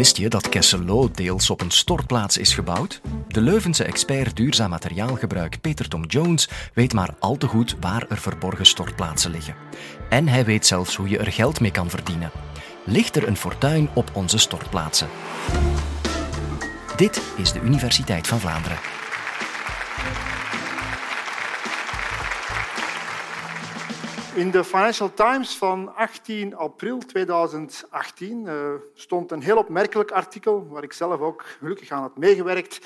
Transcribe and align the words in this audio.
Wist 0.00 0.16
je 0.16 0.28
dat 0.28 0.48
Kesselo 0.48 1.10
deels 1.10 1.50
op 1.50 1.60
een 1.60 1.70
stortplaats 1.70 2.38
is 2.38 2.54
gebouwd? 2.54 3.00
De 3.28 3.40
Leuvense 3.40 3.84
expert 3.84 4.36
duurzaam 4.36 4.70
materiaalgebruik 4.70 5.60
Peter 5.60 5.88
Tom 5.88 6.04
Jones 6.04 6.48
weet 6.74 6.92
maar 6.92 7.14
al 7.18 7.36
te 7.36 7.46
goed 7.46 7.76
waar 7.80 8.06
er 8.08 8.18
verborgen 8.18 8.66
stortplaatsen 8.66 9.30
liggen. 9.30 9.54
En 10.08 10.28
hij 10.28 10.44
weet 10.44 10.66
zelfs 10.66 10.96
hoe 10.96 11.08
je 11.08 11.18
er 11.18 11.32
geld 11.32 11.60
mee 11.60 11.70
kan 11.70 11.90
verdienen. 11.90 12.30
Ligt 12.84 13.16
er 13.16 13.28
een 13.28 13.36
fortuin 13.36 13.88
op 13.94 14.10
onze 14.12 14.38
stortplaatsen? 14.38 15.08
Dit 16.96 17.22
is 17.36 17.52
de 17.52 17.60
Universiteit 17.60 18.26
van 18.26 18.40
Vlaanderen. 18.40 18.99
In 24.34 24.50
de 24.50 24.64
Financial 24.64 25.14
Times 25.14 25.56
van 25.56 25.94
18 25.94 26.56
april 26.56 26.98
2018 26.98 28.44
uh, 28.44 28.52
eh, 28.52 28.80
stond 28.94 29.30
een 29.30 29.42
heel 29.42 29.56
opmerkelijk 29.56 30.10
artikel, 30.10 30.66
waar 30.68 30.82
ik 30.82 30.92
zelf 30.92 31.20
ook 31.20 31.44
gelukkig 31.58 31.90
aan 31.90 32.02
had 32.02 32.16
meegewerkt, 32.16 32.80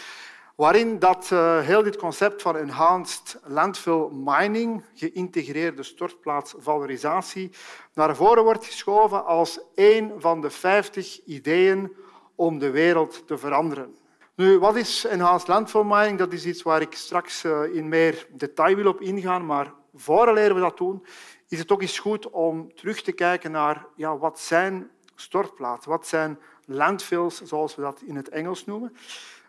waarin 0.54 0.98
dat, 0.98 1.30
uh, 1.32 1.60
heel 1.60 1.82
dit 1.82 1.96
concept 1.96 2.42
van 2.42 2.56
enhanced 2.56 3.40
landfill 3.44 4.08
mining, 4.12 4.84
geïntegreerde 4.94 5.82
stortplaatsvalorisatie, 5.82 7.50
naar 7.94 8.16
voren 8.16 8.44
wordt 8.44 8.64
geschoven 8.64 9.24
als 9.24 9.60
een 9.74 10.12
van 10.18 10.40
de 10.40 10.50
50 10.50 11.24
ideeën 11.24 11.92
om 12.34 12.58
de 12.58 12.70
wereld 12.70 13.26
te 13.26 13.38
veranderen. 13.38 13.94
Nu, 14.34 14.58
wat 14.58 14.76
is 14.76 15.04
enhanced 15.04 15.48
landfill 15.48 15.84
mining? 15.84 16.18
Dat 16.18 16.32
is 16.32 16.46
iets 16.46 16.62
waar 16.62 16.80
ik 16.80 16.92
straks 16.92 17.44
uh, 17.44 17.74
in 17.74 17.88
meer 17.88 18.26
detail 18.30 18.76
wil 18.76 18.88
op 18.88 19.00
ingaan, 19.00 19.46
maar 19.46 19.72
vooraleer 19.94 20.54
we 20.54 20.60
dat 20.60 20.76
doen, 20.76 21.04
is 21.54 21.60
het 21.60 21.72
ook 21.72 21.82
eens 21.82 21.98
goed 21.98 22.30
om 22.30 22.74
terug 22.74 23.02
te 23.02 23.12
kijken 23.12 23.50
naar 23.50 23.86
ja, 23.94 24.18
wat 24.18 24.40
zijn 24.40 24.90
stortplaatsen, 25.14 25.90
wat 25.90 26.06
zijn 26.06 26.38
landfills, 26.64 27.42
zoals 27.42 27.74
we 27.74 27.82
dat 27.82 28.02
in 28.06 28.16
het 28.16 28.28
Engels 28.28 28.64
noemen. 28.64 28.96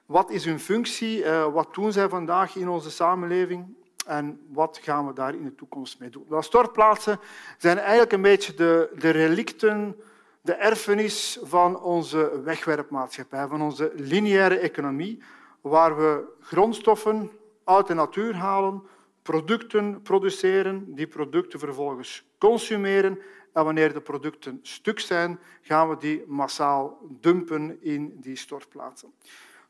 Wat 0.06 0.30
is 0.30 0.46
hun 0.46 0.60
functie? 0.60 1.24
Uh, 1.24 1.54
wat 1.54 1.74
doen 1.74 1.92
zij 1.92 2.10
vandaag 2.10 2.56
in 2.56 2.70
onze 2.70 2.92
samenleving? 2.92 3.66
En 4.06 4.40
wat 4.52 4.80
gaan 4.82 5.08
we 5.08 5.14
daar 5.14 5.36
in 5.36 5.44
de 5.44 5.56
toekomst 5.56 6.00
mee 6.00 6.10
doen? 6.10 6.44
Stortplaatsen 6.44 7.20
zijn 7.58 7.78
eigenlijk 7.78 8.12
een 8.12 8.22
beetje 8.22 8.54
de, 8.54 8.90
de 8.98 9.10
relicten, 9.10 9.96
de 10.42 10.54
erfenis 10.54 11.40
van 11.44 11.80
onze 11.82 12.42
wegwerpmaatschappij, 12.44 13.48
van 13.48 13.62
onze 13.62 13.92
lineaire 13.96 14.58
economie, 14.58 15.24
waar 15.62 15.98
we 15.98 16.24
grondstoffen 16.40 17.32
uit 17.64 17.88
de 17.88 17.94
natuur 17.94 18.36
halen, 18.36 18.84
producten 19.26 20.02
produceren, 20.02 20.96
die 20.96 21.08
producten 21.08 21.60
vervolgens 21.60 22.26
consumeren 22.38 23.20
en 23.54 23.64
wanneer 23.64 23.94
de 23.94 24.02
producten 24.02 24.60
stuk 24.62 25.00
zijn, 25.00 25.40
gaan 25.62 25.90
we 25.90 25.98
die 25.98 26.24
massaal 26.28 27.00
dumpen 27.10 27.78
in 27.82 28.14
die 28.20 28.36
stortplaatsen. 28.36 29.14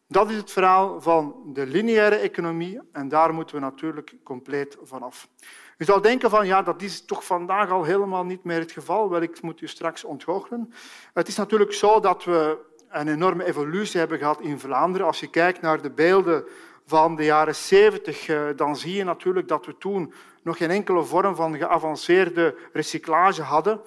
Dat 0.08 0.30
is 0.30 0.36
het 0.36 0.52
verhaal 0.52 1.02
van 1.02 1.42
de 1.54 1.66
lineaire 1.66 2.16
economie 2.16 2.80
en 2.92 3.08
daar 3.08 3.34
moeten 3.34 3.56
we 3.56 3.62
natuurlijk 3.62 4.16
compleet 4.24 4.78
vanaf. 4.82 5.28
U 5.78 5.86
zou 5.86 6.02
denken 6.02 6.30
van 6.30 6.46
ja, 6.46 6.62
dat 6.62 6.82
is 6.82 7.06
toch 7.06 7.26
vandaag 7.26 7.70
al 7.70 7.84
helemaal 7.84 8.26
niet 8.26 8.44
meer 8.44 8.60
het 8.60 8.72
geval. 8.72 9.10
Wel, 9.10 9.22
ik 9.22 9.42
moet 9.42 9.62
u 9.62 9.68
straks 9.68 10.04
ontgoochelen. 10.04 10.74
Het 11.14 11.28
is 11.28 11.36
natuurlijk 11.36 11.74
zo 11.74 12.00
dat 12.00 12.24
we 12.24 12.58
een 12.90 13.08
enorme 13.08 13.46
evolutie 13.46 14.00
hebben 14.00 14.18
gehad 14.18 14.42
in 14.42 14.60
Vlaanderen. 14.60 15.08
Als 15.08 15.20
je 15.20 15.30
kijkt 15.30 15.62
naar 15.62 15.82
de 15.82 15.92
beelden 15.92 16.46
van 16.86 17.16
de 17.16 17.24
jaren 17.24 17.56
70, 17.56 18.28
eh, 18.28 18.42
dan 18.56 18.76
zie 18.76 18.96
je 18.96 19.04
natuurlijk 19.04 19.48
dat 19.48 19.66
we 19.66 19.78
toen 19.78 20.14
nog 20.42 20.58
geen 20.58 20.70
enkele 20.70 21.04
vorm 21.04 21.36
van 21.36 21.58
geavanceerde 21.58 22.56
recyclage 22.74 23.42
hadden. 23.42 23.82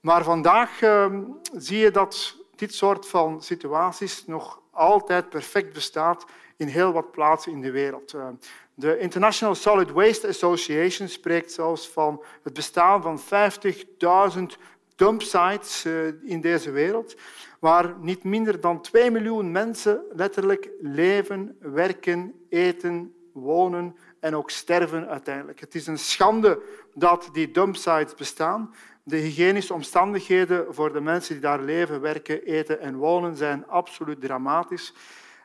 Maar 0.00 0.24
vandaag 0.24 0.82
ehm, 0.82 1.22
zie 1.56 1.78
je 1.78 1.90
dat 1.90 2.36
dit 2.56 2.74
soort 2.74 3.06
van 3.06 3.42
situaties 3.42 4.26
nog 4.26 4.60
altijd 4.70 5.28
perfect 5.28 5.72
bestaat 5.72 6.24
in 6.56 6.66
heel 6.66 6.92
wat 6.92 7.10
plaatsen 7.10 7.52
in 7.52 7.60
de 7.60 7.70
wereld. 7.70 8.12
Eh, 8.12 8.28
de 8.74 8.98
International 8.98 9.54
Solid 9.54 9.90
Waste 9.90 10.28
Association 10.28 11.08
spreekt 11.08 11.52
zelfs 11.52 11.88
van 11.88 12.22
het 12.42 12.52
bestaan 12.52 13.02
van 13.02 13.20
50.000 13.20 14.58
dumpsites 14.96 15.84
eh, 15.84 16.06
in 16.22 16.40
deze 16.40 16.70
wereld 16.70 17.16
waar 17.60 17.94
niet 18.00 18.24
minder 18.24 18.60
dan 18.60 18.80
2 18.80 19.10
miljoen 19.10 19.52
mensen 19.52 20.02
letterlijk 20.12 20.70
leven, 20.80 21.56
werken, 21.60 22.34
eten, 22.48 23.14
wonen 23.32 23.96
en 24.20 24.36
ook 24.36 24.50
sterven 24.50 25.08
uiteindelijk. 25.08 25.60
Het 25.60 25.74
is 25.74 25.86
een 25.86 25.98
schande 25.98 26.62
dat 26.94 27.28
die 27.32 27.50
dumpsites 27.50 28.14
bestaan. 28.14 28.74
De 29.02 29.16
hygiënische 29.16 29.74
omstandigheden 29.74 30.74
voor 30.74 30.92
de 30.92 31.00
mensen 31.00 31.32
die 31.32 31.42
daar 31.42 31.62
leven, 31.62 32.00
werken, 32.00 32.42
eten 32.42 32.80
en 32.80 32.96
wonen 32.96 33.36
zijn 33.36 33.66
absoluut 33.66 34.20
dramatisch. 34.20 34.92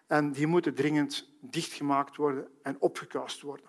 En 0.07 0.31
die 0.31 0.47
moeten 0.47 0.73
dringend 0.73 1.29
dichtgemaakt 1.40 2.16
worden 2.16 2.47
en 2.63 2.75
opgekast 2.79 3.41
worden. 3.41 3.66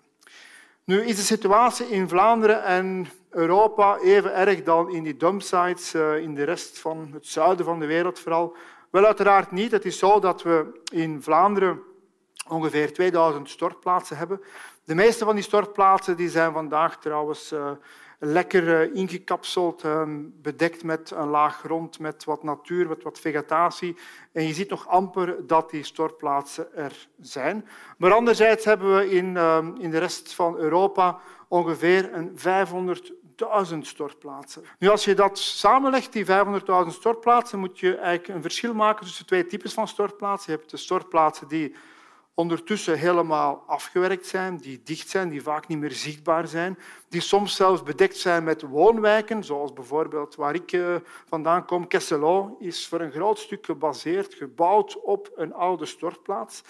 Nu 0.83 1.01
is 1.05 1.15
de 1.15 1.21
situatie 1.21 1.89
in 1.89 2.09
Vlaanderen 2.09 2.63
en 2.63 3.07
Europa 3.33 3.97
even 3.97 4.35
erg 4.35 4.63
dan 4.63 4.89
in 4.89 5.03
die 5.03 5.17
dumpsites 5.17 5.93
eh, 5.93 6.17
in 6.17 6.35
de 6.35 6.43
rest 6.43 6.79
van 6.79 7.09
het 7.13 7.27
zuiden 7.27 7.65
van 7.65 7.79
de 7.79 7.85
wereld 7.85 8.19
vooral? 8.19 8.55
Wel, 8.89 9.05
uiteraard 9.05 9.51
niet. 9.51 9.71
Het 9.71 9.85
is 9.85 9.97
zo 9.97 10.19
dat 10.19 10.41
we 10.41 10.81
in 10.91 11.21
Vlaanderen 11.21 11.81
ongeveer 12.47 12.93
2000 12.93 13.49
stortplaatsen 13.49 14.17
hebben. 14.17 14.41
De 14.83 14.95
meeste 14.95 15.25
van 15.25 15.35
die 15.35 15.43
stortplaatsen 15.43 16.17
die 16.17 16.29
zijn 16.29 16.53
vandaag 16.53 16.99
trouwens 16.99 17.51
uh, 17.51 17.71
lekker 18.19 18.81
eh, 18.81 18.95
ingekapseld, 18.95 19.83
ehm, 19.83 20.21
bedekt 20.41 20.83
met 20.83 21.11
een 21.11 21.27
laag 21.27 21.59
grond, 21.59 21.99
met 21.99 22.23
wat 22.23 22.43
natuur, 22.43 22.87
met 22.87 23.03
wat 23.03 23.19
vegetatie. 23.19 23.95
En 24.31 24.47
je 24.47 24.53
ziet 24.53 24.69
nog 24.69 24.87
amper 24.87 25.47
dat 25.47 25.69
die 25.69 25.83
stortplaatsen 25.83 26.75
er 26.75 27.07
zijn. 27.19 27.67
Maar 27.97 28.13
anderzijds 28.13 28.65
hebben 28.65 28.95
we 28.95 29.09
in, 29.09 29.37
ehm, 29.37 29.75
in 29.75 29.91
de 29.91 29.97
rest 29.97 30.33
van 30.33 30.57
Europa 30.57 31.19
ongeveer 31.47 32.13
een 32.13 32.31
500.000 33.73 33.77
stortplaatsen. 33.79 34.63
Nu, 34.79 34.89
als 34.89 35.05
je 35.05 35.13
dat 35.13 35.39
samenlegt, 35.39 36.13
die 36.13 36.25
500.000 36.25 36.31
stortplaatsen, 36.87 37.59
moet 37.59 37.79
je 37.79 37.95
eigenlijk 37.95 38.27
een 38.27 38.41
verschil 38.41 38.73
maken 38.73 39.05
tussen 39.05 39.25
twee 39.25 39.45
types 39.45 39.73
van 39.73 39.87
stortplaatsen. 39.87 40.51
Je 40.51 40.57
hebt 40.57 40.71
de 40.71 40.77
stortplaatsen 40.77 41.47
die 41.47 41.75
ondertussen 42.35 42.97
helemaal 42.97 43.63
afgewerkt 43.67 44.25
zijn, 44.25 44.57
die 44.57 44.81
dicht 44.83 45.09
zijn, 45.09 45.29
die 45.29 45.41
vaak 45.41 45.67
niet 45.67 45.79
meer 45.79 45.91
zichtbaar 45.91 46.47
zijn, 46.47 46.77
die 47.09 47.21
soms 47.21 47.55
zelfs 47.55 47.83
bedekt 47.83 48.17
zijn 48.17 48.43
met 48.43 48.61
woonwijken, 48.61 49.43
zoals 49.43 49.73
bijvoorbeeld 49.73 50.35
waar 50.35 50.55
ik 50.55 50.71
eh, 50.71 50.95
vandaan 51.29 51.65
kom. 51.65 51.87
Kesselo 51.87 52.55
is 52.59 52.87
voor 52.87 53.01
een 53.01 53.11
groot 53.11 53.39
stuk 53.39 53.65
gebaseerd, 53.65 54.33
gebouwd 54.33 55.01
op 55.01 55.31
een 55.35 55.53
oude 55.53 55.85
stortplaats. 55.85 56.63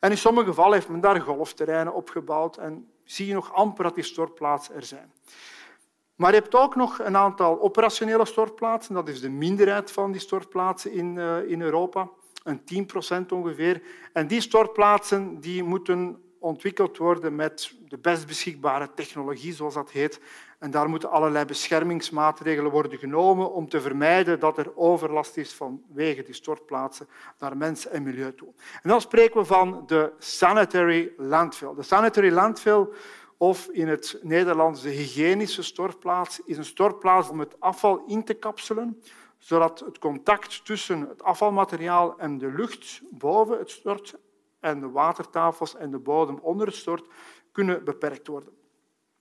En 0.00 0.10
in 0.10 0.18
sommige 0.18 0.46
gevallen 0.46 0.72
heeft 0.72 0.88
men 0.88 1.00
daar 1.00 1.20
golfterreinen 1.20 1.94
opgebouwd 1.94 2.56
en 2.56 2.88
zie 3.04 3.26
je 3.26 3.34
nog 3.34 3.52
amper 3.52 3.84
dat 3.84 3.94
die 3.94 4.04
stortplaatsen 4.04 4.74
er 4.74 4.84
zijn. 4.84 5.12
Maar 6.20 6.32
je 6.34 6.38
hebt 6.38 6.54
ook 6.54 6.76
nog 6.76 6.98
een 6.98 7.16
aantal 7.16 7.60
operationele 7.60 8.24
stortplaatsen. 8.24 8.94
Dat 8.94 9.08
is 9.08 9.20
de 9.20 9.28
minderheid 9.28 9.92
van 9.92 10.12
die 10.12 10.20
stortplaatsen 10.20 10.92
in, 10.92 11.16
uh, 11.16 11.50
in 11.50 11.60
Europa 11.62 12.08
een 12.44 12.64
10 12.64 12.86
procent 12.86 13.32
ongeveer. 13.32 13.82
En 14.12 14.26
die 14.26 14.40
stortplaatsen 14.40 15.40
die 15.40 15.62
moeten 15.62 16.22
ontwikkeld 16.38 16.96
worden 16.96 17.34
met 17.34 17.72
de 17.88 17.98
best 17.98 18.26
beschikbare 18.26 18.90
technologie, 18.94 19.52
zoals 19.52 19.74
dat 19.74 19.90
heet. 19.90 20.20
En 20.58 20.70
daar 20.70 20.88
moeten 20.88 21.10
allerlei 21.10 21.44
beschermingsmaatregelen 21.44 22.70
worden 22.70 22.98
genomen 22.98 23.52
om 23.52 23.68
te 23.68 23.80
vermijden 23.80 24.40
dat 24.40 24.58
er 24.58 24.76
overlast 24.76 25.36
is 25.36 25.52
vanwege 25.52 26.22
die 26.22 26.34
stortplaatsen 26.34 27.08
naar 27.38 27.56
mensen 27.56 27.92
en 27.92 28.02
milieu 28.02 28.34
toe. 28.34 28.48
En 28.82 28.88
dan 28.88 29.00
spreken 29.00 29.40
we 29.40 29.46
van 29.46 29.82
de 29.86 30.12
sanitary 30.18 31.12
landfill. 31.16 31.74
De 31.74 31.82
sanitary 31.82 32.30
landfill, 32.30 32.86
of 33.42 33.68
in 33.68 33.88
het 33.88 34.18
Nederlands 34.22 34.82
de 34.82 34.88
hygiënische 34.88 35.62
stortplaats, 35.62 36.40
is 36.44 36.56
een 36.56 36.64
stortplaats 36.64 37.28
om 37.28 37.40
het 37.40 37.60
afval 37.60 38.04
in 38.06 38.24
te 38.24 38.34
kapselen 38.34 39.02
zodat 39.38 39.80
het 39.80 39.98
contact 39.98 40.64
tussen 40.64 41.08
het 41.08 41.22
afvalmateriaal 41.22 42.18
en 42.18 42.38
de 42.38 42.52
lucht 42.52 43.00
boven 43.10 43.58
het 43.58 43.70
stort 43.70 44.14
en 44.60 44.80
de 44.80 44.90
watertafels 44.90 45.76
en 45.76 45.90
de 45.90 45.98
bodem 45.98 46.38
onder 46.42 46.66
het 46.66 46.76
stort 46.76 47.06
kunnen 47.52 47.84
beperkt 47.84 48.26
worden. 48.26 48.52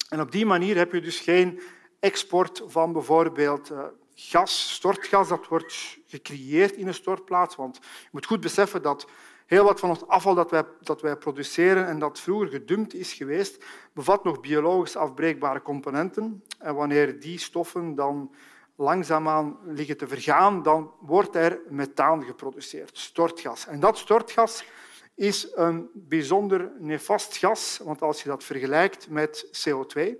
En 0.09 0.21
op 0.21 0.31
die 0.31 0.45
manier 0.45 0.77
heb 0.77 0.93
je 0.93 1.01
dus 1.01 1.19
geen 1.19 1.61
export 1.99 2.63
van 2.67 2.93
bijvoorbeeld 2.93 3.69
eh, 3.69 3.83
gas, 4.13 4.73
stortgas, 4.73 5.27
dat 5.27 5.47
wordt 5.47 5.97
gecreëerd 6.07 6.75
in 6.75 6.87
een 6.87 6.93
stortplaats. 6.93 7.55
Want 7.55 7.75
je 7.81 8.09
moet 8.11 8.25
goed 8.25 8.41
beseffen 8.41 8.81
dat 8.81 9.07
heel 9.49 9.63
wat 9.63 9.79
van 9.79 9.89
het 9.89 10.07
afval 10.07 10.35
dat 10.35 10.51
wij, 10.51 10.63
dat 10.81 11.01
wij 11.01 11.15
produceren 11.15 11.87
en 11.87 11.99
dat 11.99 12.19
vroeger 12.19 12.47
gedumpt 12.47 12.93
is 12.93 13.13
geweest, 13.13 13.65
bevat 13.93 14.23
nog 14.23 14.39
biologisch 14.39 14.95
afbreekbare 14.95 15.61
componenten. 15.61 16.43
En 16.59 16.75
wanneer 16.75 17.19
die 17.19 17.39
stoffen 17.39 17.95
dan 17.95 18.31
langzaamaan 18.75 19.57
liggen 19.65 19.97
te 19.97 20.07
vergaan, 20.07 20.63
dan 20.63 20.91
wordt 20.99 21.35
er 21.35 21.59
methaan 21.69 22.23
geproduceerd, 22.23 22.97
stortgas. 22.97 23.67
En 23.67 23.79
dat 23.79 23.97
stortgas 23.97 24.63
is 25.15 25.51
een 25.55 25.89
bijzonder 25.93 26.71
nefast 26.79 27.37
gas, 27.37 27.79
want 27.83 28.01
als 28.01 28.23
je 28.23 28.29
dat 28.29 28.43
vergelijkt 28.43 29.09
met 29.09 29.45
CO2, 29.45 30.11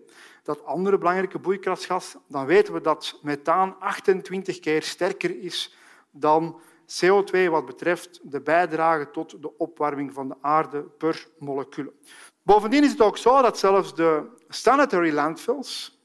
dat 0.44 0.66
andere 0.66 0.98
belangrijke 0.98 1.40
broeikasgas, 1.40 2.16
dan 2.28 2.46
weten 2.46 2.74
we 2.74 2.82
dat 2.82 3.20
methaan 3.22 3.80
28 3.80 4.60
keer 4.60 4.84
sterker 4.84 5.42
is 5.42 5.76
dan 6.12 6.62
CO2 6.90 7.50
wat 7.50 7.66
betreft 7.66 8.20
de 8.24 8.42
bijdrage 8.42 9.12
tot 9.12 9.42
de 9.42 9.58
opwarming 9.58 10.14
van 10.14 10.28
de 10.28 10.36
aarde 10.42 10.82
per 10.82 11.28
molecuul. 11.38 11.94
Bovendien 12.44 12.84
is 12.84 12.92
het 12.92 13.02
ook 13.02 13.18
zo 13.18 13.42
dat 13.42 13.58
zelfs 13.60 13.96
de 13.96 14.24
sanitary 14.48 15.14
landfills, 15.14 16.00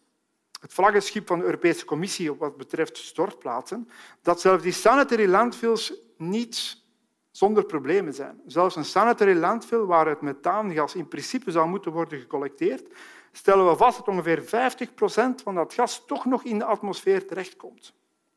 het 0.61 0.73
vlaggenschip 0.73 1.27
van 1.27 1.39
de 1.39 1.45
Europese 1.45 1.85
Commissie 1.85 2.35
wat 2.35 2.57
betreft 2.57 2.97
stortplaatsen, 2.97 3.89
dat 4.23 4.41
zelfs 4.41 4.63
die 4.63 4.73
sanitary 4.73 5.27
landfills 5.27 5.93
niet 6.17 6.83
zonder 7.31 7.65
problemen 7.65 8.15
zijn. 8.15 8.41
Zelfs 8.47 8.77
een 8.77 8.85
sanitary 8.85 9.39
landfill 9.39 9.85
waar 9.85 10.07
het 10.07 10.21
methaangas 10.21 10.95
in 10.95 11.09
principe 11.09 11.51
zou 11.51 11.69
moeten 11.69 11.93
worden 11.93 12.21
gecollecteerd, 12.21 12.87
stellen 13.33 13.69
we 13.69 13.77
vast 13.77 13.97
dat 13.97 14.09
ongeveer 14.09 14.43
50 14.43 14.95
procent 14.95 15.43
van 15.43 15.55
dat 15.55 15.75
gas 15.75 16.03
toch 16.07 16.25
nog 16.25 16.45
in 16.45 16.59
de 16.59 16.65
atmosfeer 16.65 17.27
terechtkomt. 17.27 17.95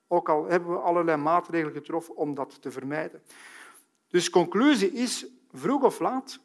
Ook 0.07 0.29
al 0.29 0.45
hebben 0.45 0.69
we 0.69 0.77
allerlei 0.77 1.17
maatregelen 1.17 1.73
getroffen 1.73 2.15
om 2.15 2.33
dat 2.33 2.61
te 2.61 2.71
vermijden. 2.71 3.21
Dus 4.07 4.29
conclusie 4.29 4.91
is, 4.91 5.27
vroeg 5.51 5.83
of 5.83 5.99
laat 5.99 6.39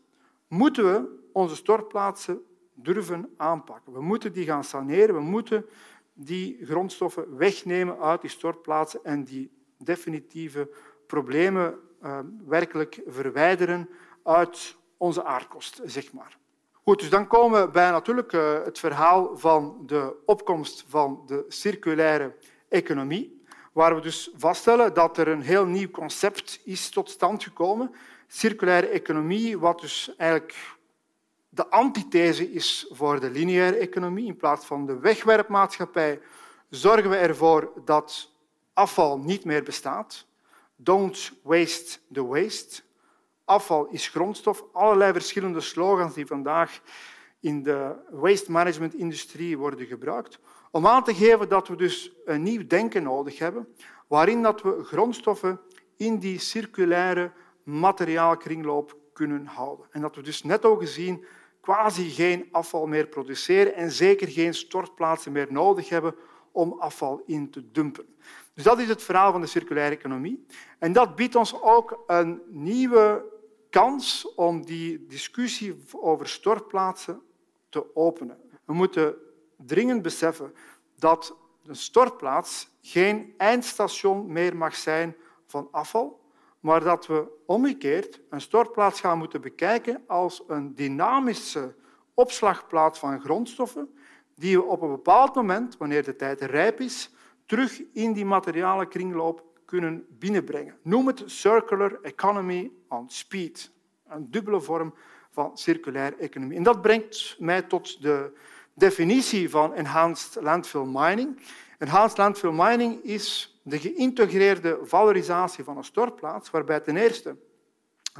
moeten 0.49 0.85
we 0.85 1.29
onze 1.32 1.56
stortplaatsen 1.56 2.43
durven 2.75 3.31
aanpakken. 3.37 3.93
We 3.93 4.03
moeten 4.03 4.32
die 4.32 4.44
gaan 4.44 4.64
saneren, 4.64 5.14
we 5.14 5.20
moeten 5.20 5.67
die 6.12 6.67
grondstoffen 6.67 7.37
wegnemen 7.37 7.99
uit 7.99 8.20
die 8.20 8.31
stortplaatsen 8.31 9.00
en 9.05 9.25
die 9.25 9.50
definitieve 9.79 10.70
problemen 11.06 11.79
uh, 12.03 12.19
werkelijk 12.47 13.00
verwijderen 13.06 13.88
uit 14.23 14.76
onze 14.97 15.25
aardkost, 15.25 15.81
zeg 15.85 16.12
maar. 16.12 16.38
Goed, 16.73 16.99
dus 16.99 17.11
dan 17.11 17.26
komen 17.26 17.61
we 17.61 17.70
bij 17.70 17.91
natuurlijk 17.91 18.32
uh, 18.32 18.62
het 18.64 18.79
verhaal 18.79 19.37
van 19.37 19.82
de 19.87 20.17
opkomst 20.25 20.85
van 20.88 21.23
de 21.26 21.44
circulaire 21.49 22.37
economie, 22.69 23.41
waar 23.72 23.94
we 23.94 24.00
dus 24.00 24.30
vaststellen 24.36 24.94
dat 24.94 25.19
er 25.19 25.28
een 25.28 25.42
heel 25.42 25.66
nieuw 25.66 25.90
concept 25.90 26.60
is 26.64 26.88
tot 26.88 27.10
stand 27.10 27.42
gekomen. 27.42 27.94
Circulaire 28.26 28.86
economie, 28.86 29.58
wat 29.58 29.80
dus 29.80 30.14
eigenlijk 30.16 30.76
de 31.48 31.69
antithese 31.69 32.52
is 32.52 32.86
voor 32.90 33.20
de 33.20 33.30
lineaire 33.30 33.76
economie. 33.76 34.26
In 34.26 34.36
plaats 34.36 34.66
van 34.66 34.86
de 34.86 34.98
wegwerpmaatschappij 34.98 36.20
zorgen 36.69 37.10
we 37.10 37.16
ervoor 37.16 37.72
dat 37.84 38.30
afval 38.72 39.19
niet 39.19 39.44
meer 39.44 39.62
bestaat. 39.62 40.26
Don't 40.76 41.32
waste 41.42 41.98
the 42.12 42.25
waste. 42.26 42.82
Afval 43.44 43.86
is 43.90 44.08
grondstof. 44.08 44.64
Allerlei 44.72 45.12
verschillende 45.12 45.60
slogans 45.60 46.14
die 46.14 46.26
vandaag 46.26 46.80
in 47.40 47.62
de 47.62 47.94
waste 48.10 48.50
management 48.50 48.94
industrie 48.94 49.58
worden 49.58 49.86
gebruikt. 49.86 50.38
Om 50.74 50.86
aan 50.86 51.04
te 51.04 51.14
geven 51.14 51.48
dat 51.48 51.69
we 51.69 51.76
dus 51.76 52.12
een 52.24 52.42
nieuw 52.42 52.66
denken 52.66 53.02
nodig 53.02 53.38
hebben, 53.38 53.69
waarin 54.06 54.42
dat 54.42 54.62
we 54.62 54.84
grondstoffen 54.84 55.60
in 55.96 56.19
die 56.19 56.38
circulaire 56.38 57.32
materiaalkringloop 57.62 58.96
kunnen 59.12 59.46
houden. 59.46 59.86
En 59.90 60.00
dat 60.00 60.16
we 60.16 60.22
dus 60.22 60.42
net 60.42 60.64
al 60.64 60.76
gezien 60.76 61.24
quasi 61.60 62.10
geen 62.10 62.48
afval 62.50 62.86
meer 62.86 63.06
produceren 63.06 63.74
en 63.74 63.90
zeker 63.90 64.28
geen 64.28 64.54
stortplaatsen 64.54 65.32
meer 65.32 65.46
nodig 65.50 65.88
hebben 65.88 66.14
om 66.52 66.76
afval 66.78 67.22
in 67.26 67.50
te 67.50 67.70
dumpen. 67.70 68.06
Dus 68.54 68.64
dat 68.64 68.78
is 68.78 68.88
het 68.88 69.02
verhaal 69.02 69.32
van 69.32 69.40
de 69.40 69.46
circulaire 69.46 69.96
economie. 69.96 70.46
En 70.78 70.92
dat 70.92 71.16
biedt 71.16 71.34
ons 71.34 71.62
ook 71.62 72.02
een 72.06 72.42
nieuwe 72.48 73.25
kans 73.70 74.34
om 74.34 74.64
die 74.64 75.06
discussie 75.06 75.84
over 75.90 76.28
stortplaatsen 76.28 77.22
te 77.68 77.94
openen. 77.94 78.38
We 78.64 78.72
moeten 78.72 79.14
dringend 79.67 80.03
beseffen 80.03 80.55
dat 80.99 81.37
een 81.67 81.76
stortplaats 81.76 82.69
geen 82.81 83.35
eindstation 83.37 84.32
meer 84.32 84.56
mag 84.56 84.75
zijn 84.75 85.17
van 85.47 85.69
afval, 85.70 86.20
maar 86.61 86.85
dat 86.85 87.06
we 87.06 87.26
omgekeerd 87.47 88.20
een 88.31 88.41
stortplaats 88.41 89.00
gaan 89.00 89.19
moeten 89.19 89.41
bekijken 89.41 90.05
als 90.06 90.43
een 90.47 90.75
dynamische 90.75 91.75
opslagplaats 92.14 92.99
van 92.99 93.20
grondstoffen 93.20 93.94
die 94.35 94.56
we 94.56 94.64
op 94.64 94.82
een 94.82 94.91
bepaald 94.91 95.35
moment, 95.35 95.76
wanneer 95.76 96.05
de 96.05 96.17
tijd 96.17 96.41
rijp 96.41 96.81
is, 96.81 97.11
terug 97.47 97.82
in 97.93 98.12
die 98.12 98.25
materiale 98.25 98.87
kringloop 98.87 99.44
kunnen 99.64 100.06
binnenbrengen. 100.09 100.79
Noem 100.82 101.06
het 101.06 101.23
circular 101.26 101.99
economy 102.03 102.73
on 102.88 103.11
speed. 103.11 103.70
Een 104.09 104.31
dubbele 104.31 104.61
vorm 104.61 104.94
van 105.31 105.56
circulaire 105.59 106.17
economie. 106.17 106.56
En 106.56 106.62
dat 106.62 106.82
brengt 106.82 107.37
mij 107.38 107.62
tot 107.62 108.03
de 108.03 108.32
definitie 108.74 109.50
van 109.50 109.74
enhanced 109.74 110.42
landfill 110.42 110.86
mining. 110.86 111.40
Enhanced 111.78 112.19
landfill 112.19 112.52
mining 112.52 113.02
is 113.02 113.56
de 113.62 113.78
geïntegreerde 113.78 114.78
valorisatie 114.82 115.64
van 115.64 115.76
een 115.76 115.84
stortplaats, 115.84 116.50
waarbij 116.50 116.80
ten 116.80 116.96
eerste 116.96 117.36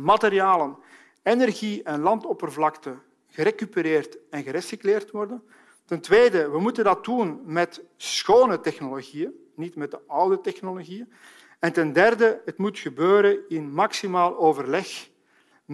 materialen, 0.01 0.77
energie 1.23 1.83
en 1.83 2.01
landoppervlakte 2.01 2.99
gerecupereerd 3.29 4.19
en 4.31 4.43
gerecycleerd 4.43 5.11
worden. 5.11 5.43
Ten 5.85 6.01
tweede, 6.01 6.51
we 6.51 6.59
moeten 6.59 6.85
dat 6.85 7.05
doen 7.05 7.41
met 7.45 7.83
schone 7.97 8.61
technologieën, 8.61 9.33
niet 9.55 9.77
met 9.77 9.91
de 9.91 10.01
oude 10.07 10.41
technologieën. 10.41 11.13
En 11.59 11.73
ten 11.73 11.93
derde, 11.93 12.43
het 12.45 12.59
moet 12.59 12.79
gebeuren 12.79 13.39
in 13.49 13.73
maximaal 13.73 14.39
overleg 14.39 15.11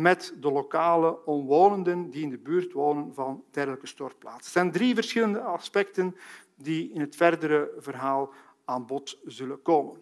met 0.00 0.34
de 0.40 0.52
lokale 0.52 1.24
omwonenden 1.24 2.10
die 2.10 2.22
in 2.22 2.30
de 2.30 2.38
buurt 2.38 2.72
wonen 2.72 3.14
van 3.14 3.44
dergelijke 3.50 3.86
stortplaatsen. 3.86 4.42
Het 4.42 4.52
zijn 4.52 4.72
drie 4.72 4.94
verschillende 4.94 5.40
aspecten 5.40 6.16
die 6.54 6.92
in 6.92 7.00
het 7.00 7.16
verdere 7.16 7.70
verhaal 7.78 8.32
aan 8.64 8.86
bod 8.86 9.18
zullen 9.24 9.62
komen. 9.62 10.00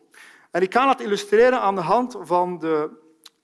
En 0.50 0.62
ik 0.62 0.70
kan 0.70 0.86
dat 0.86 1.00
illustreren 1.00 1.60
aan 1.60 1.74
de 1.74 1.80
hand 1.80 2.16
van 2.20 2.58
de 2.58 2.90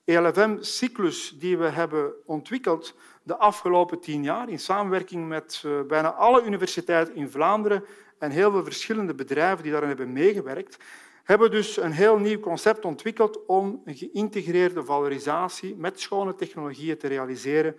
ELFM-cyclus 0.05 1.39
die 1.39 1.59
we 1.59 1.69
hebben 1.69 2.13
ontwikkeld 2.27 2.95
de 3.23 3.37
afgelopen 3.37 4.01
tien 4.01 4.23
jaar 4.23 4.49
in 4.49 4.59
samenwerking 4.59 5.29
met 5.29 5.63
eh, 5.65 5.81
bijna 5.89 6.13
alle 6.13 6.45
universiteiten 6.45 7.15
in 7.15 7.31
Vlaanderen 7.31 7.85
en 8.19 8.31
heel 8.31 8.51
veel 8.51 8.65
verschillende 8.65 9.15
bedrijven 9.15 9.63
die 9.63 9.73
daarin 9.73 9.89
hebben 9.89 10.13
meegewerkt, 10.13 10.77
hebben 11.23 11.51
dus 11.51 11.77
een 11.77 11.93
heel 11.93 12.19
nieuw 12.19 12.41
concept 12.41 12.85
ontwikkeld 12.85 13.47
om 13.47 13.83
een 13.85 13.97
geïntegreerde 13.97 14.85
valorisatie 14.85 15.77
met 15.77 16.01
schone 16.01 16.35
technologieën 16.35 16.99
te 16.99 17.07
realiseren 17.09 17.77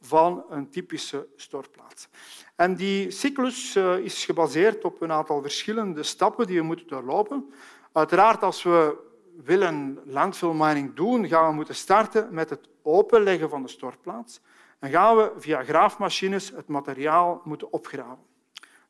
van 0.00 0.44
een 0.48 0.68
typische 0.70 1.26
stortplaats. 1.36 2.08
En 2.56 2.74
die 2.74 3.10
cyclus 3.10 3.76
eh, 3.76 3.98
is 3.98 4.24
gebaseerd 4.24 4.84
op 4.84 5.00
een 5.00 5.12
aantal 5.12 5.42
verschillende 5.42 6.02
stappen 6.02 6.46
die 6.46 6.58
we 6.58 6.64
moeten 6.64 6.86
doorlopen. 6.86 7.52
Uiteraard, 7.92 8.42
als 8.42 8.62
we 8.62 8.96
willen 9.42 10.00
landfill 10.04 10.52
mining 10.52 10.94
doen, 10.94 11.28
gaan 11.28 11.48
we 11.48 11.54
moeten 11.54 11.74
starten 11.74 12.28
met 12.34 12.50
het 12.50 12.68
openleggen 12.82 13.48
van 13.48 13.62
de 13.62 13.68
stortplaats. 13.68 14.40
Dan 14.78 14.90
gaan 14.90 15.16
we 15.16 15.32
via 15.38 15.62
graafmachines 15.62 16.50
het 16.50 16.68
materiaal 16.68 17.40
moeten 17.44 17.72
opgraven. 17.72 18.33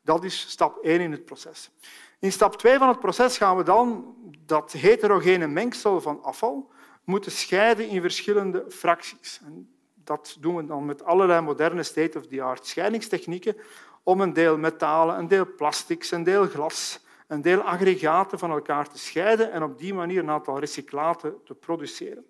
Dat 0.05 0.25
is 0.25 0.41
stap 0.49 0.79
1 0.83 1.01
in 1.01 1.13
het 1.13 1.25
proces. 1.25 1.71
In 2.19 2.33
stap 2.33 2.57
2 2.57 2.79
van 2.79 2.89
het 2.89 3.01
proces 3.01 3.37
gaan 3.37 3.57
we 3.57 3.63
dan 3.63 4.15
dat 4.47 4.73
heterogene 4.73 5.47
mengsel 5.47 6.01
van 6.01 6.23
afval 6.23 6.71
moeten 7.05 7.33
scheiden 7.33 7.89
in 7.89 8.01
verschillende 8.01 8.65
fracties. 8.69 9.41
En 9.45 9.69
dat 9.95 10.37
doen 10.41 10.57
we 10.57 10.67
dan 10.67 10.85
met 10.85 11.05
allerlei 11.05 11.41
moderne 11.41 11.83
state-of-the-art 11.83 12.67
scheidingstechnieken 12.67 13.57
om 14.03 14.21
een 14.21 14.33
deel 14.33 14.59
metalen, 14.59 15.19
een 15.19 15.29
deel 15.29 15.55
plastics, 15.57 16.11
een 16.11 16.23
deel 16.23 16.47
glas, 16.47 17.01
een 17.27 17.43
deel 17.43 17.61
aggregaten 17.61 18.39
van 18.39 18.51
elkaar 18.51 18.89
te 18.89 18.99
scheiden 18.99 19.53
en 19.53 19.63
op 19.63 19.79
die 19.79 19.95
manier 19.95 20.19
een 20.19 20.31
aantal 20.31 20.59
recyclaten 20.59 21.35
te 21.45 21.55
produceren. 21.55 22.25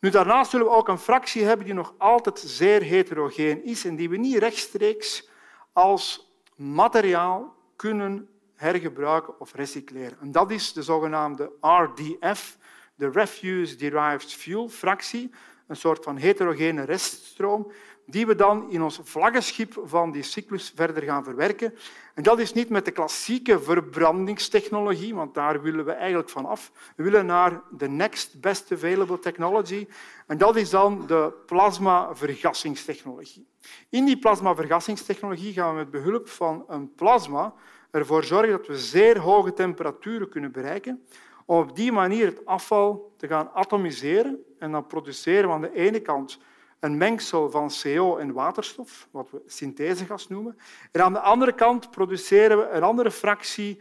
Nu, 0.00 0.10
daarnaast 0.10 0.50
zullen 0.50 0.66
we 0.66 0.72
ook 0.72 0.88
een 0.88 0.98
fractie 0.98 1.44
hebben 1.44 1.66
die 1.66 1.74
nog 1.74 1.94
altijd 1.98 2.38
zeer 2.38 2.82
heterogeen 2.82 3.64
is 3.64 3.84
en 3.84 3.96
die 3.96 4.08
we 4.08 4.16
niet 4.16 4.38
rechtstreeks 4.38 5.28
als 5.72 6.31
materiaal 6.62 7.56
kunnen 7.76 8.28
hergebruiken 8.54 9.40
of 9.40 9.54
recycleren. 9.54 10.18
En 10.20 10.32
dat 10.32 10.50
is 10.50 10.72
de 10.72 10.82
zogenaamde 10.82 11.52
RDF, 11.60 12.58
de 12.94 13.10
Refuse 13.10 13.76
Derived 13.76 14.32
Fuel 14.32 14.68
fractie, 14.68 15.30
een 15.66 15.76
soort 15.76 16.04
van 16.04 16.16
heterogene 16.16 16.82
reststroom 16.82 17.72
die 18.06 18.26
we 18.26 18.34
dan 18.34 18.70
in 18.70 18.82
ons 18.82 19.00
vlaggenschip 19.02 19.80
van 19.84 20.12
die 20.12 20.22
cyclus 20.22 20.72
verder 20.74 21.02
gaan 21.02 21.24
verwerken. 21.24 21.74
En 22.14 22.22
dat 22.22 22.38
is 22.38 22.52
niet 22.52 22.68
met 22.68 22.84
de 22.84 22.90
klassieke 22.90 23.60
verbrandingstechnologie, 23.60 25.14
want 25.14 25.34
daar 25.34 25.62
willen 25.62 25.84
we 25.84 25.92
eigenlijk 25.92 26.30
van 26.30 26.46
af. 26.46 26.72
We 26.96 27.02
willen 27.02 27.26
naar 27.26 27.62
de 27.70 27.88
next 27.88 28.40
best 28.40 28.72
available 28.72 29.18
technology. 29.18 29.86
En 30.26 30.38
dat 30.38 30.56
is 30.56 30.70
dan 30.70 31.06
de 31.06 31.32
plasmavergassingstechnologie. 31.46 33.46
In 33.88 34.04
die 34.04 34.18
plasmavergassingstechnologie 34.18 35.52
gaan 35.52 35.70
we 35.70 35.76
met 35.76 35.90
behulp 35.90 36.28
van 36.28 36.64
een 36.68 36.94
plasma 36.94 37.54
ervoor 37.90 38.24
zorgen 38.24 38.50
dat 38.50 38.66
we 38.66 38.78
zeer 38.78 39.18
hoge 39.18 39.52
temperaturen 39.52 40.28
kunnen 40.28 40.52
bereiken 40.52 41.02
om 41.44 41.58
op 41.58 41.76
die 41.76 41.92
manier 41.92 42.26
het 42.26 42.46
afval 42.46 43.12
te 43.16 43.26
gaan 43.26 43.50
atomiseren 43.50 44.44
en 44.58 44.72
dan 44.72 44.86
produceren 44.86 45.48
we 45.48 45.54
aan 45.54 45.60
de 45.60 45.74
ene 45.74 46.00
kant 46.00 46.38
een 46.82 46.96
mengsel 46.96 47.50
van 47.50 47.70
CO 47.82 48.16
en 48.16 48.32
waterstof, 48.32 49.08
wat 49.10 49.30
we 49.30 49.42
synthesegas 49.46 50.28
noemen. 50.28 50.58
En 50.92 51.02
aan 51.02 51.12
de 51.12 51.20
andere 51.20 51.52
kant 51.52 51.90
produceren 51.90 52.58
we 52.58 52.68
een 52.68 52.82
andere 52.82 53.10
fractie, 53.10 53.80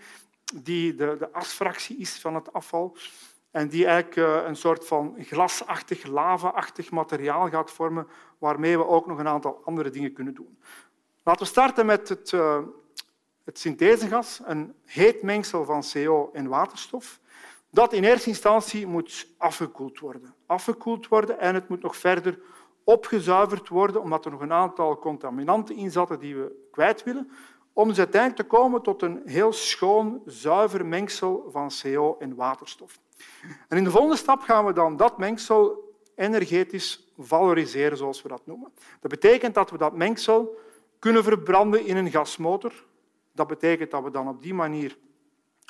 die 0.54 0.96
de, 0.96 1.16
de 1.20 1.32
asfractie 1.32 1.98
is 1.98 2.20
van 2.20 2.36
het 2.36 2.54
afval. 2.54 2.98
En 3.52 3.68
die 3.68 3.86
eigenlijk 3.86 4.16
eh, 4.16 4.48
een 4.48 4.56
soort 4.56 4.88
van 4.88 5.16
glasachtig, 5.20 6.06
lava-achtig 6.06 6.92
materiaal 6.92 7.50
gaat 7.50 7.72
vormen, 7.72 8.08
waarmee 8.38 8.78
we 8.78 8.88
ook 8.88 9.08
nog 9.08 9.20
een 9.20 9.28
aantal 9.28 9.62
andere 9.66 9.90
dingen 9.90 10.14
kunnen 10.14 10.34
doen. 10.34 10.58
Laten 11.24 11.42
we 11.42 11.50
starten 11.50 11.86
met 11.86 12.10
het, 12.10 12.32
uh, 12.32 12.60
het 13.44 13.60
synthesegas, 13.60 14.42
een 14.44 14.74
heet 14.86 15.22
mengsel 15.22 15.66
van 15.66 15.84
CO 15.94 16.30
en 16.34 16.48
waterstof, 16.48 17.20
dat 17.70 17.94
in 17.94 18.04
eerste 18.04 18.30
instantie 18.30 18.88
moet 18.88 19.28
afgekoeld 19.38 20.00
worden. 20.00 20.34
Afgekoeld 20.46 21.08
worden 21.08 21.40
en 21.40 21.56
het 21.56 21.70
moet 21.70 21.82
nog 21.82 21.96
verder 21.96 22.40
opgezuiverd 22.84 23.68
worden, 23.68 24.02
omdat 24.02 24.26
er 24.26 24.32
nog 24.32 24.42
een 24.42 24.54
aantal 24.54 25.00
contaminanten 25.00 25.76
in 25.76 25.92
zaten 25.92 26.20
die 26.20 26.36
we 26.36 26.68
kwijt 26.72 27.04
willen, 27.04 27.32
om 27.74 27.88
uiteindelijk 27.88 28.36
te 28.36 28.44
komen 28.44 28.82
tot 28.82 29.02
een 29.02 29.22
heel 29.26 29.54
schoon, 29.54 30.22
zuiver 30.26 30.86
mengsel 30.86 31.50
van 31.52 31.72
CO 31.82 32.16
en 32.20 32.36
waterstof. 32.36 33.00
En 33.68 33.78
in 33.78 33.84
de 33.84 33.92
volgende 33.92 34.16
stap 34.16 34.42
gaan 34.42 34.66
we 34.66 34.74
dan 34.74 34.98
dat 34.98 35.18
mengsel 35.18 35.90
energetisch 36.16 37.12
valoriseren, 37.18 37.98
zoals 37.98 38.22
we 38.22 38.30
dat 38.30 38.42
noemen. 38.46 38.72
Dat 39.00 39.12
betekent 39.12 39.54
dat 39.54 39.72
we 39.72 39.78
dat 39.78 39.96
mengsel 39.96 40.58
kunnen 41.00 41.24
verbranden 41.24 41.86
in 41.86 41.98
een 41.98 42.12
gasmotor. 42.12 42.74
Dat 43.32 43.48
betekent 43.48 43.92
dat 43.92 44.04
we 44.04 44.12
dan 44.12 44.28
op 44.28 44.42
die 44.42 44.54
manier 44.54 44.98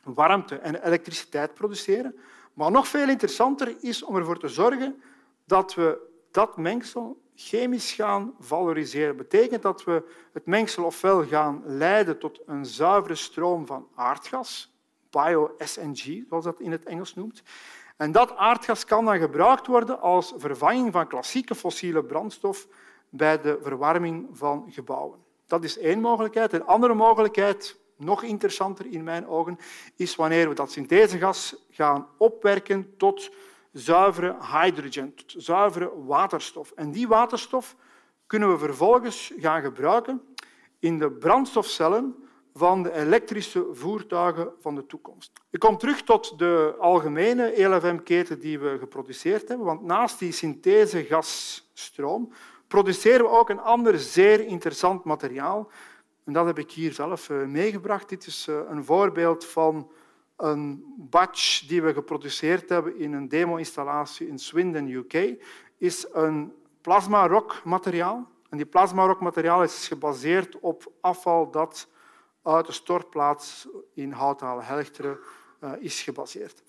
warmte 0.03 0.55
en 0.55 0.85
elektriciteit 0.85 1.53
produceren. 1.53 2.15
Maar 2.53 2.71
nog 2.71 2.87
veel 2.87 3.09
interessanter 3.09 3.75
is 3.79 4.03
om 4.03 4.15
ervoor 4.15 4.39
te 4.39 4.47
zorgen 4.47 5.01
dat 5.45 5.73
we 5.73 6.09
dat 6.31 6.57
mengsel 6.57 7.21
chemisch 7.35 7.91
gaan 7.91 8.33
valoriseren. 8.39 9.17
Betekent 9.17 9.61
dat 9.61 9.83
we 9.83 10.03
het 10.33 10.45
mengsel 10.45 10.83
ofwel 10.83 11.25
gaan 11.25 11.63
leiden 11.65 12.19
tot 12.19 12.39
een 12.45 12.65
zuivere 12.65 13.15
stroom 13.15 13.65
van 13.65 13.87
aardgas, 13.95 14.75
bio-SNG, 15.09 16.25
zoals 16.29 16.43
dat 16.43 16.59
in 16.59 16.71
het 16.71 16.85
Engels 16.85 17.15
noemt. 17.15 17.43
En 17.97 18.11
dat 18.11 18.35
aardgas 18.35 18.85
kan 18.85 19.05
dan 19.05 19.19
gebruikt 19.19 19.67
worden 19.67 20.01
als 20.01 20.33
vervanging 20.37 20.91
van 20.91 21.07
klassieke 21.07 21.55
fossiele 21.55 22.03
brandstof 22.03 22.67
bij 23.09 23.41
de 23.41 23.59
verwarming 23.61 24.27
van 24.31 24.65
gebouwen. 24.69 25.19
Dat 25.47 25.63
is 25.63 25.77
één 25.77 25.99
mogelijkheid. 25.99 26.53
Een 26.53 26.65
andere 26.65 26.93
mogelijkheid, 26.93 27.79
nog 27.97 28.23
interessanter 28.23 28.85
in 28.85 29.03
mijn 29.03 29.27
ogen, 29.27 29.57
is 29.95 30.15
wanneer 30.15 30.49
we 30.49 30.55
dat 30.55 30.71
synthesegas 30.71 31.55
gaan 31.69 32.07
opwerken 32.17 32.93
tot 32.97 33.31
zuivere 33.71 34.35
hydrogen, 34.51 35.13
zuivere 35.25 35.91
waterstof. 36.05 36.71
En 36.71 36.91
die 36.91 37.07
waterstof 37.07 37.75
kunnen 38.27 38.51
we 38.51 38.57
vervolgens 38.57 39.33
gaan 39.37 39.61
gebruiken 39.61 40.21
in 40.79 40.99
de 40.99 41.11
brandstofcellen 41.11 42.15
van 42.53 42.83
de 42.83 42.93
elektrische 42.93 43.67
voertuigen 43.71 44.51
van 44.59 44.75
de 44.75 44.85
toekomst. 44.85 45.31
Ik 45.49 45.59
kom 45.59 45.77
terug 45.77 46.01
tot 46.01 46.39
de 46.39 46.75
algemene 46.79 47.51
ELFM-keten 47.51 48.39
die 48.39 48.59
we 48.59 48.77
geproduceerd 48.79 49.47
hebben, 49.47 49.65
want 49.65 49.81
naast 49.81 50.19
die 50.19 50.31
synthesegasstroom 50.31 52.31
produceren 52.67 53.25
we 53.25 53.31
ook 53.31 53.49
een 53.49 53.59
ander 53.59 53.99
zeer 53.99 54.45
interessant 54.45 55.03
materiaal. 55.03 55.71
En 56.23 56.33
dat 56.33 56.45
heb 56.45 56.59
ik 56.59 56.71
hier 56.71 56.93
zelf 56.93 57.29
eh, 57.29 57.45
meegebracht. 57.45 58.09
Dit 58.09 58.25
is 58.25 58.47
eh, 58.47 58.59
een 58.69 58.85
voorbeeld 58.85 59.45
van 59.45 59.91
een 60.41 60.93
batch 60.97 61.67
die 61.67 61.81
we 61.81 61.93
geproduceerd 61.93 62.69
hebben 62.69 62.97
in 62.97 63.13
een 63.13 63.27
demo-installatie 63.27 64.27
in 64.27 64.39
Swindon, 64.39 64.87
UK, 64.87 65.43
is 65.77 66.07
een 66.11 66.53
plasma-rock-materiaal. 66.81 68.27
En 68.49 68.57
die 68.57 68.65
plasma-rock-materiaal 68.65 69.63
is 69.63 69.87
gebaseerd 69.87 70.59
op 70.59 70.91
afval 71.01 71.51
dat 71.51 71.87
uit 72.43 72.65
de 72.65 72.71
stortplaats 72.71 73.67
in 73.93 74.11
Houthalen-Helchteren 74.11 75.17
uh, 75.63 75.71
is 75.79 76.01
gebaseerd. 76.01 76.63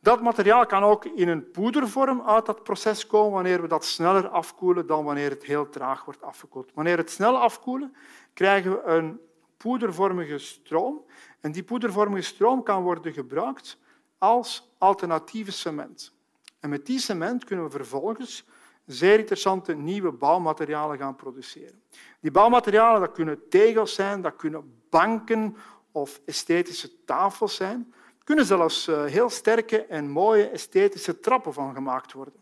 Dat 0.00 0.20
materiaal 0.20 0.66
kan 0.66 0.82
ook 0.82 1.04
in 1.04 1.28
een 1.28 1.50
poedervorm 1.50 2.22
uit 2.22 2.46
dat 2.46 2.62
proces 2.62 3.06
komen 3.06 3.32
wanneer 3.32 3.60
we 3.60 3.68
dat 3.68 3.84
sneller 3.84 4.28
afkoelen 4.28 4.86
dan 4.86 5.04
wanneer 5.04 5.30
het 5.30 5.44
heel 5.44 5.68
traag 5.68 6.04
wordt 6.04 6.22
afgekoeld. 6.22 6.70
Wanneer 6.74 6.96
het 6.96 7.10
snel 7.10 7.38
afkoelen, 7.38 7.96
krijgen 8.32 8.70
we 8.70 8.82
een 8.82 9.20
poedervormige 9.56 10.38
stroom. 10.38 11.04
En 11.40 11.52
die 11.52 11.62
poedervormige 11.62 12.22
stroom 12.22 12.62
kan 12.62 12.82
worden 12.82 13.12
gebruikt 13.12 13.78
als 14.18 14.74
alternatieve 14.78 15.52
cement. 15.52 16.12
En 16.60 16.70
met 16.70 16.86
die 16.86 16.98
cement 16.98 17.44
kunnen 17.44 17.64
we 17.64 17.70
vervolgens 17.70 18.44
zeer 18.86 19.18
interessante 19.18 19.74
nieuwe 19.74 20.12
bouwmaterialen 20.12 20.98
gaan 20.98 21.16
produceren. 21.16 21.82
Die 22.20 22.30
bouwmaterialen 22.30 23.00
dat 23.00 23.12
kunnen 23.12 23.48
tegels 23.48 23.94
zijn, 23.94 24.22
dat 24.22 24.36
kunnen 24.36 24.82
banken 24.90 25.56
of 25.92 26.20
esthetische 26.24 27.04
tafels 27.04 27.54
zijn. 27.54 27.94
Er 28.18 28.24
kunnen 28.24 28.44
zelfs 28.44 28.88
eh, 28.88 29.04
heel 29.04 29.30
sterke 29.30 29.84
en 29.84 30.10
mooie 30.10 30.48
esthetische 30.48 31.20
trappen 31.20 31.52
van 31.52 31.74
gemaakt 31.74 32.12
worden. 32.12 32.34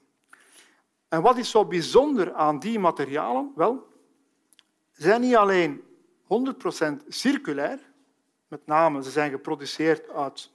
En 1.08 1.22
wat 1.22 1.36
is 1.36 1.50
zo 1.50 1.64
bijzonder 1.64 2.32
aan 2.32 2.58
die 2.58 2.78
materialen? 2.78 3.52
Wel, 3.54 3.86
ze 4.92 5.02
zijn 5.02 5.20
niet 5.20 5.36
alleen 5.36 5.82
100% 6.22 7.06
circulair, 7.08 7.87
met 8.48 8.66
name 8.66 9.02
ze 9.02 9.10
zijn 9.10 9.30
geproduceerd 9.30 10.10
uit 10.10 10.50
100% 10.50 10.54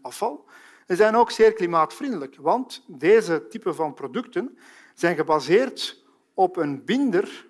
afval, 0.00 0.44
ze 0.86 0.96
zijn 0.96 1.16
ook 1.16 1.30
zeer 1.30 1.52
klimaatvriendelijk, 1.52 2.36
want 2.36 2.84
deze 2.86 3.48
type 3.48 3.74
van 3.74 3.94
producten 3.94 4.58
zijn 4.94 5.16
gebaseerd 5.16 6.04
op 6.34 6.56
een 6.56 6.84
binder 6.84 7.46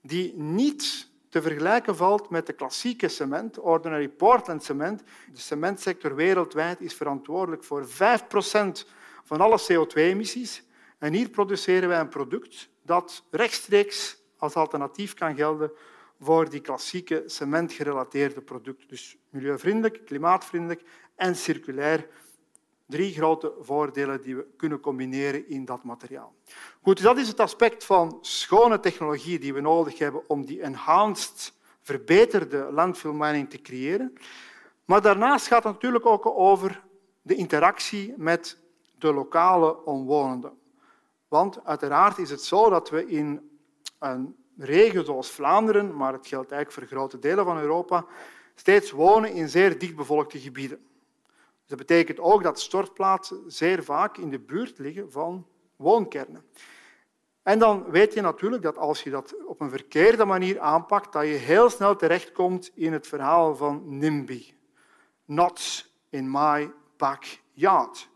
die 0.00 0.34
niet 0.34 1.08
te 1.28 1.42
vergelijken 1.42 1.96
valt 1.96 2.30
met 2.30 2.46
de 2.46 2.52
klassieke 2.52 3.08
cement, 3.08 3.58
ordinary 3.58 4.08
Portland 4.08 4.64
cement. 4.64 5.02
De 5.32 5.40
cementsector 5.40 6.14
wereldwijd 6.14 6.80
is 6.80 6.94
verantwoordelijk 6.94 7.64
voor 7.64 7.86
5% 7.86 7.90
van 9.24 9.40
alle 9.40 9.60
CO2-emissies. 9.60 10.62
En 10.98 11.12
hier 11.12 11.28
produceren 11.28 11.88
wij 11.88 12.00
een 12.00 12.08
product 12.08 12.68
dat 12.82 13.22
rechtstreeks 13.30 14.16
als 14.36 14.54
alternatief 14.54 15.14
kan 15.14 15.34
gelden 15.34 15.70
voor 16.20 16.50
die 16.50 16.60
klassieke 16.60 17.22
cementgerelateerde 17.26 18.40
producten. 18.40 18.88
Dus 18.88 19.16
milieuvriendelijk, 19.30 20.04
klimaatvriendelijk 20.04 20.82
en 21.14 21.36
circulair. 21.36 22.08
Drie 22.86 23.12
grote 23.12 23.54
voordelen 23.60 24.22
die 24.22 24.36
we 24.36 24.46
kunnen 24.56 24.80
combineren 24.80 25.48
in 25.48 25.64
dat 25.64 25.84
materiaal. 25.84 26.34
Goed, 26.82 26.96
dus 26.96 27.04
dat 27.04 27.18
is 27.18 27.28
het 27.28 27.40
aspect 27.40 27.84
van 27.84 28.18
schone 28.20 28.80
technologie 28.80 29.38
die 29.38 29.54
we 29.54 29.60
nodig 29.60 29.98
hebben 29.98 30.28
om 30.28 30.44
die 30.44 30.60
enhanced, 30.62 31.52
verbeterde 31.82 32.68
landfill 32.72 33.12
mining 33.12 33.50
te 33.50 33.60
creëren. 33.60 34.12
Maar 34.84 35.02
daarnaast 35.02 35.46
gaat 35.46 35.64
het 35.64 35.72
natuurlijk 35.72 36.06
ook 36.06 36.26
over 36.26 36.82
de 37.22 37.34
interactie 37.34 38.14
met 38.16 38.58
de 38.98 39.12
lokale 39.12 39.84
omwonenden. 39.84 40.58
Want 41.28 41.64
uiteraard 41.64 42.18
is 42.18 42.30
het 42.30 42.42
zo 42.42 42.70
dat 42.70 42.90
we 42.90 43.06
in 43.06 43.50
een 43.98 44.36
regio 44.58 45.04
zoals 45.04 45.30
Vlaanderen, 45.30 45.96
maar 45.96 46.12
het 46.12 46.26
geldt 46.26 46.50
eigenlijk 46.50 46.88
voor 46.88 46.98
grote 46.98 47.18
delen 47.18 47.44
van 47.44 47.58
Europa, 47.58 48.06
steeds 48.54 48.90
wonen 48.90 49.32
in 49.32 49.48
zeer 49.48 49.78
dichtbevolkte 49.78 50.38
gebieden. 50.38 50.78
Dus 51.58 51.68
dat 51.68 51.78
betekent 51.78 52.20
ook 52.20 52.42
dat 52.42 52.60
stortplaatsen 52.60 53.42
zeer 53.46 53.84
vaak 53.84 54.16
in 54.16 54.30
de 54.30 54.38
buurt 54.38 54.78
liggen 54.78 55.12
van 55.12 55.46
woonkernen. 55.76 56.44
En 57.42 57.58
dan 57.58 57.90
weet 57.90 58.14
je 58.14 58.20
natuurlijk 58.20 58.62
dat 58.62 58.78
als 58.78 59.02
je 59.02 59.10
dat 59.10 59.34
op 59.44 59.60
een 59.60 59.70
verkeerde 59.70 60.24
manier 60.24 60.60
aanpakt, 60.60 61.12
dat 61.12 61.22
je 61.22 61.28
heel 61.28 61.70
snel 61.70 61.96
terechtkomt 61.96 62.70
in 62.74 62.92
het 62.92 63.06
verhaal 63.06 63.56
van 63.56 63.98
NIMBY. 63.98 64.54
Not 65.24 65.90
in 66.10 66.30
my 66.30 66.72
backyard. 66.96 68.08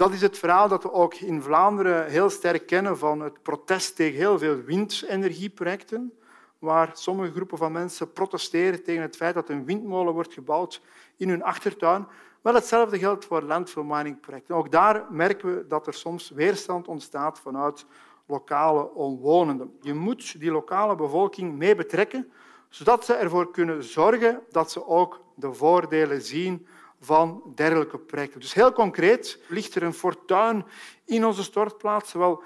Dat 0.00 0.12
is 0.12 0.20
het 0.20 0.38
verhaal 0.38 0.68
dat 0.68 0.82
we 0.82 0.92
ook 0.92 1.14
in 1.14 1.42
Vlaanderen 1.42 2.06
heel 2.06 2.30
sterk 2.30 2.66
kennen 2.66 2.98
van 2.98 3.20
het 3.20 3.42
protest 3.42 3.96
tegen 3.96 4.18
heel 4.18 4.38
veel 4.38 4.56
windenergieprojecten, 4.56 6.12
waar 6.58 6.90
sommige 6.92 7.32
groepen 7.32 7.58
van 7.58 7.72
mensen 7.72 8.12
protesteren 8.12 8.82
tegen 8.82 9.02
het 9.02 9.16
feit 9.16 9.34
dat 9.34 9.48
een 9.48 9.64
windmolen 9.64 10.14
wordt 10.14 10.32
gebouwd 10.32 10.82
in 11.16 11.28
hun 11.28 11.42
achtertuin. 11.42 12.06
Wel, 12.40 12.54
hetzelfde 12.54 12.98
geldt 12.98 13.24
voor 13.24 13.42
landfill 13.42 13.82
mining 13.82 14.20
projecten. 14.20 14.54
Ook 14.54 14.70
daar 14.70 15.06
merken 15.10 15.54
we 15.54 15.66
dat 15.66 15.86
er 15.86 15.94
soms 15.94 16.30
weerstand 16.30 16.88
ontstaat 16.88 17.40
vanuit 17.40 17.86
lokale 18.26 18.94
omwonenden. 18.94 19.78
Je 19.80 19.94
moet 19.94 20.40
die 20.40 20.50
lokale 20.50 20.94
bevolking 20.94 21.54
mee 21.56 21.74
betrekken, 21.74 22.32
zodat 22.68 23.04
ze 23.04 23.14
ervoor 23.14 23.50
kunnen 23.50 23.84
zorgen 23.84 24.40
dat 24.50 24.70
ze 24.70 24.86
ook 24.86 25.20
de 25.34 25.52
voordelen 25.52 26.22
zien 26.22 26.66
van 27.00 27.42
dergelijke 27.54 27.98
projecten. 27.98 28.40
Dus 28.40 28.54
heel 28.54 28.72
concreet 28.72 29.38
ligt 29.48 29.74
er 29.74 29.82
een 29.82 29.92
fortuin 29.92 30.64
in 31.04 31.26
onze 31.26 31.42
stortplaats. 31.42 32.12
Wel, 32.12 32.42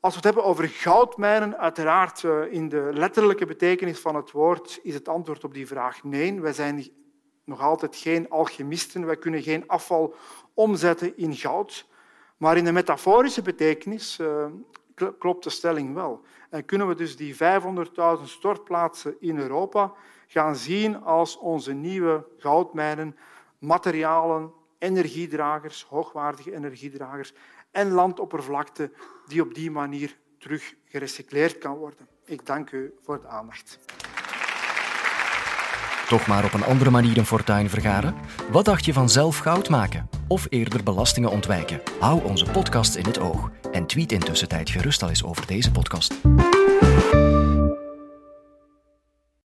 als 0.00 0.12
we 0.12 0.16
het 0.16 0.34
hebben 0.34 0.44
over 0.44 0.68
goudmijnen, 0.68 1.58
uiteraard 1.58 2.24
eh, 2.24 2.52
in 2.52 2.68
de 2.68 2.90
letterlijke 2.92 3.46
betekenis 3.46 3.98
van 3.98 4.14
het 4.14 4.30
woord 4.30 4.80
is 4.82 4.94
het 4.94 5.08
antwoord 5.08 5.44
op 5.44 5.54
die 5.54 5.66
vraag 5.66 6.04
nee. 6.04 6.40
Wij 6.40 6.52
zijn 6.52 6.88
nog 7.44 7.60
altijd 7.60 7.96
geen 7.96 8.30
alchemisten. 8.30 9.06
Wij 9.06 9.16
kunnen 9.16 9.42
geen 9.42 9.68
afval 9.68 10.14
omzetten 10.54 11.16
in 11.16 11.34
goud. 11.34 11.86
Maar 12.36 12.56
in 12.56 12.64
de 12.64 12.72
metaforische 12.72 13.42
betekenis 13.42 14.18
uh, 14.20 14.46
klopt 15.18 15.44
de 15.44 15.50
stelling 15.50 15.94
wel. 15.94 16.20
En 16.50 16.64
kunnen 16.64 16.88
we 16.88 16.94
dus 16.94 17.16
die 17.16 17.34
500.000 17.34 17.38
stortplaatsen 18.24 19.16
in 19.20 19.38
Europa 19.38 19.92
gaan 20.26 20.56
zien 20.56 21.02
als 21.02 21.38
onze 21.38 21.72
nieuwe 21.72 22.24
goudmijnen 22.38 23.16
materialen 23.58 24.52
energiedragers, 24.78 25.86
hoogwaardige 25.88 26.54
energiedragers 26.54 27.32
en 27.70 27.90
landoppervlakte 27.90 28.90
die 29.26 29.42
op 29.42 29.54
die 29.54 29.70
manier 29.70 30.16
terug 30.38 30.74
gerecycleerd 30.84 31.58
kan 31.58 31.76
worden. 31.76 32.08
Ik 32.24 32.46
dank 32.46 32.70
u 32.70 32.94
voor 33.00 33.20
de 33.20 33.26
aandacht. 33.26 33.78
Toch 36.08 36.26
maar 36.26 36.44
op 36.44 36.52
een 36.52 36.64
andere 36.64 36.90
manier 36.90 37.18
een 37.18 37.26
fortuin 37.26 37.68
vergaren? 37.68 38.14
Wat 38.50 38.64
dacht 38.64 38.84
je 38.84 38.92
van 38.92 39.08
zelf 39.08 39.38
goud 39.38 39.68
maken? 39.68 40.08
Of 40.28 40.46
eerder 40.48 40.82
belastingen 40.82 41.30
ontwijken? 41.30 41.80
Hou 42.00 42.24
onze 42.24 42.50
podcast 42.50 42.94
in 42.94 43.04
het 43.04 43.18
oog 43.20 43.50
en 43.72 43.86
tweet 43.86 44.12
intussen 44.12 44.48
tijd 44.48 44.70
gerust 44.70 45.02
al 45.02 45.08
eens 45.08 45.24
over 45.24 45.46
deze 45.46 45.70
podcast. 45.70 46.14